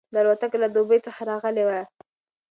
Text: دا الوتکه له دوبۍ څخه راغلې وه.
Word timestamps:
دا 0.13 0.19
الوتکه 0.23 0.57
له 0.63 0.67
دوبۍ 0.75 0.99
څخه 1.07 1.21
راغلې 1.31 1.63
وه. 1.67 1.81